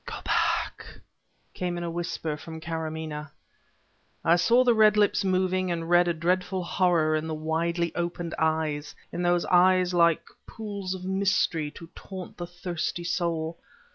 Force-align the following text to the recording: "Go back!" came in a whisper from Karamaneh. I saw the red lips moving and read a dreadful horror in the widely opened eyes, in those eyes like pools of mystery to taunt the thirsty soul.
"Go 0.07 0.15
back!" 0.25 0.83
came 1.53 1.77
in 1.77 1.83
a 1.83 1.91
whisper 1.91 2.35
from 2.35 2.59
Karamaneh. 2.59 3.27
I 4.25 4.35
saw 4.35 4.63
the 4.63 4.73
red 4.73 4.97
lips 4.97 5.23
moving 5.23 5.69
and 5.69 5.91
read 5.91 6.07
a 6.07 6.13
dreadful 6.15 6.63
horror 6.63 7.15
in 7.15 7.27
the 7.27 7.35
widely 7.35 7.93
opened 7.93 8.33
eyes, 8.39 8.95
in 9.11 9.21
those 9.21 9.45
eyes 9.45 9.93
like 9.93 10.25
pools 10.47 10.95
of 10.95 11.05
mystery 11.05 11.69
to 11.77 11.87
taunt 11.93 12.37
the 12.37 12.47
thirsty 12.47 13.03
soul. 13.03 13.59